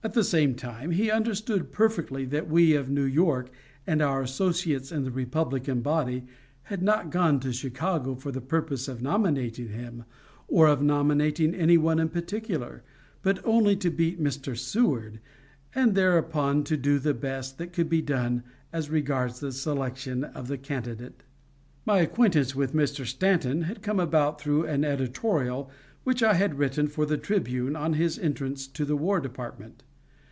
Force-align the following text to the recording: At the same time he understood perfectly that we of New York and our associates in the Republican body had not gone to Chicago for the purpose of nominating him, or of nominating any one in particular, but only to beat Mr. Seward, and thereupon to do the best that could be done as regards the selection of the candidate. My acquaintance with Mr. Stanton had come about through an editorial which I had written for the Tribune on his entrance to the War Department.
At 0.00 0.12
the 0.14 0.22
same 0.22 0.54
time 0.54 0.92
he 0.92 1.10
understood 1.10 1.72
perfectly 1.72 2.24
that 2.26 2.48
we 2.48 2.72
of 2.76 2.88
New 2.88 3.04
York 3.04 3.50
and 3.84 4.00
our 4.00 4.22
associates 4.22 4.92
in 4.92 5.02
the 5.02 5.10
Republican 5.10 5.80
body 5.80 6.22
had 6.62 6.82
not 6.84 7.10
gone 7.10 7.40
to 7.40 7.52
Chicago 7.52 8.14
for 8.14 8.30
the 8.30 8.40
purpose 8.40 8.86
of 8.86 9.02
nominating 9.02 9.70
him, 9.70 10.04
or 10.46 10.68
of 10.68 10.80
nominating 10.80 11.52
any 11.52 11.76
one 11.76 11.98
in 11.98 12.10
particular, 12.10 12.84
but 13.22 13.44
only 13.44 13.74
to 13.74 13.90
beat 13.90 14.22
Mr. 14.22 14.56
Seward, 14.56 15.18
and 15.74 15.96
thereupon 15.96 16.62
to 16.62 16.76
do 16.76 17.00
the 17.00 17.12
best 17.12 17.58
that 17.58 17.72
could 17.72 17.88
be 17.88 18.00
done 18.00 18.44
as 18.72 18.88
regards 18.90 19.40
the 19.40 19.50
selection 19.50 20.22
of 20.22 20.46
the 20.46 20.56
candidate. 20.56 21.24
My 21.84 21.98
acquaintance 21.98 22.54
with 22.54 22.72
Mr. 22.72 23.04
Stanton 23.04 23.62
had 23.62 23.82
come 23.82 23.98
about 23.98 24.40
through 24.40 24.64
an 24.64 24.84
editorial 24.84 25.68
which 26.04 26.22
I 26.22 26.34
had 26.34 26.56
written 26.56 26.86
for 26.86 27.04
the 27.04 27.18
Tribune 27.18 27.74
on 27.74 27.94
his 27.94 28.16
entrance 28.16 28.68
to 28.68 28.84
the 28.84 28.96
War 28.96 29.18
Department. 29.20 29.82